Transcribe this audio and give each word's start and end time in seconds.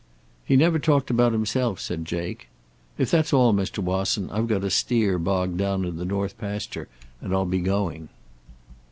"He 0.43 0.55
never 0.55 0.79
talked 0.79 1.11
about 1.11 1.31
himself," 1.31 1.79
said 1.79 2.05
Jake. 2.05 2.47
"If 2.97 3.11
that's 3.11 3.33
all, 3.33 3.53
Mr. 3.53 3.83
Wasson, 3.83 4.31
I've 4.31 4.47
got 4.47 4.63
a 4.63 4.71
steer 4.71 5.19
bogged 5.19 5.59
down 5.59 5.85
in 5.85 5.97
the 5.97 6.05
north 6.05 6.39
pasture 6.39 6.87
and 7.21 7.31
I'll 7.35 7.45
be 7.45 7.59
going." 7.59 8.09